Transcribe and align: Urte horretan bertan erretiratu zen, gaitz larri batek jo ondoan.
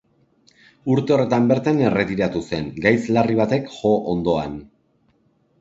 Urte 0.93 1.13
horretan 1.17 1.45
bertan 1.51 1.83
erretiratu 1.89 2.43
zen, 2.47 2.71
gaitz 2.87 2.99
larri 3.19 3.39
batek 3.43 3.71
jo 3.77 3.93
ondoan. 4.15 4.57